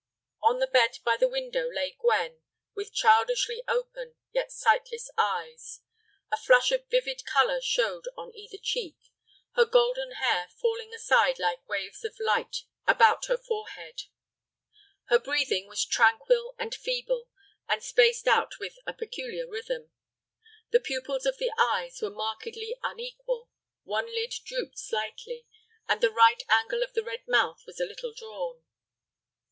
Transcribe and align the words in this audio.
On 0.41 0.57
the 0.57 0.65
bed 0.65 0.97
by 1.05 1.15
the 1.15 1.27
window 1.27 1.69
lay 1.69 1.91
Gwen, 1.99 2.41
with 2.73 2.91
childishly 2.91 3.61
open 3.67 4.15
yet 4.31 4.51
sightless 4.51 5.11
eyes. 5.15 5.81
A 6.31 6.37
flush 6.37 6.71
of 6.71 6.87
vivid 6.89 7.23
color 7.23 7.61
showed 7.61 8.05
on 8.17 8.31
either 8.33 8.57
cheek, 8.59 8.97
her 9.53 9.63
golden 9.65 10.13
hair 10.13 10.47
falling 10.59 10.91
aside 10.91 11.37
like 11.37 11.69
waves 11.69 12.03
of 12.03 12.19
light 12.19 12.63
about 12.87 13.25
her 13.25 13.37
forehead. 13.37 14.05
Her 15.09 15.19
breathing 15.19 15.67
was 15.67 15.85
tranquil 15.85 16.55
and 16.57 16.73
feeble, 16.73 17.29
and 17.69 17.83
spaced 17.83 18.25
out 18.27 18.53
with 18.59 18.79
a 18.87 18.93
peculiar 18.93 19.47
rhythm. 19.47 19.91
The 20.71 20.79
pupils 20.79 21.27
of 21.27 21.37
the 21.37 21.51
eyes 21.59 22.01
were 22.01 22.09
markedly 22.09 22.75
unequal; 22.81 23.51
one 23.83 24.07
lid 24.07 24.33
drooped 24.45 24.79
slightly, 24.79 25.45
and 25.87 26.01
the 26.01 26.09
right 26.09 26.41
angle 26.49 26.81
of 26.81 26.93
the 26.93 27.03
red 27.03 27.27
mouth 27.27 27.61
was 27.67 27.79
a 27.79 27.85
little 27.85 28.15
drawn. 28.15 28.63